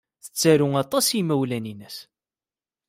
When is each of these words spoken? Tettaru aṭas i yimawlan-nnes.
Tettaru 0.23 0.67
aṭas 0.83 1.07
i 1.09 1.13
yimawlan-nnes. 1.17 1.97